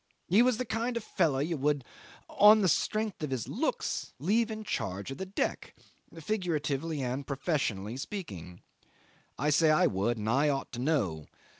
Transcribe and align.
He 0.27 0.41
was 0.41 0.57
the 0.57 0.65
kind 0.65 0.97
of 0.97 1.03
fellow 1.03 1.37
you 1.37 1.57
would, 1.57 1.83
on 2.27 2.61
the 2.61 2.67
strength 2.67 3.21
of 3.21 3.29
his 3.29 3.47
looks, 3.47 4.13
leave 4.17 4.49
in 4.49 4.63
charge 4.63 5.11
of 5.11 5.19
the 5.19 5.27
deck 5.27 5.75
figuratively 6.19 7.03
and 7.03 7.27
professionally 7.27 7.97
speaking. 7.97 8.61
I 9.37 9.51
say 9.51 9.69
I 9.69 9.85
would, 9.85 10.17
and 10.17 10.27
I 10.27 10.49
ought 10.49 10.71
to 10.71 10.79
know. 10.79 11.27